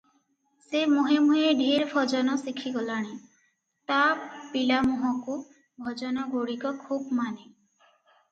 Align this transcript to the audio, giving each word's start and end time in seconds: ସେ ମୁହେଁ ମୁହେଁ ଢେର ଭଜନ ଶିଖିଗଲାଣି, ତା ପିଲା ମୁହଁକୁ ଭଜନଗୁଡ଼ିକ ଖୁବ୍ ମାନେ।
ସେ 0.67 0.79
ମୁହେଁ 0.91 1.17
ମୁହେଁ 1.25 1.49
ଢେର 1.57 1.85
ଭଜନ 1.89 2.37
ଶିଖିଗଲାଣି, 2.43 3.11
ତା 3.91 3.99
ପିଲା 4.55 4.79
ମୁହଁକୁ 4.87 5.35
ଭଜନଗୁଡ଼ିକ 5.89 6.73
ଖୁବ୍ 6.87 7.13
ମାନେ। 7.21 7.47